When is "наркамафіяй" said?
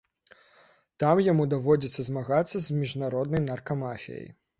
3.51-4.27